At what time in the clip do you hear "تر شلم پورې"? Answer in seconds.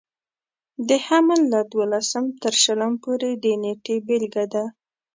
2.43-3.29